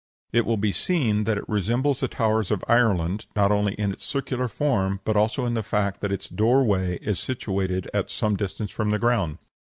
It 0.33 0.47
will 0.47 0.57
be 0.57 0.71
seen 0.71 1.25
that 1.25 1.37
it 1.37 1.47
resembles 1.47 1.99
the 1.99 2.07
towers 2.07 2.49
of 2.49 2.65
Ireland, 2.67 3.27
not 3.35 3.51
only 3.51 3.75
in 3.75 3.91
its 3.91 4.03
circular 4.03 4.47
form 4.47 4.99
but 5.05 5.15
also 5.15 5.45
in 5.45 5.53
the 5.53 5.61
fact 5.61 6.01
that 6.01 6.11
its 6.11 6.27
door 6.27 6.63
way 6.63 6.97
is 7.03 7.19
situated 7.19 7.87
at 7.93 8.09
some 8.09 8.35
distance 8.35 8.71
from 8.71 8.89
the 8.89 8.97
ground. 8.97 9.37